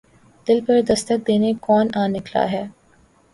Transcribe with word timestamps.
دل 0.47 0.59
پر 0.65 0.77
دستک 0.89 1.19
دینے 1.27 1.51
کون 1.65 1.85
آ 1.95 2.03
نکلا 2.07 2.43
ہے 2.51 2.63